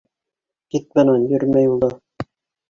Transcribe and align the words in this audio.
—Кит 0.75 0.87
бынан, 0.99 1.27
йөрөмә 1.27 1.63
юлда! 1.67 1.91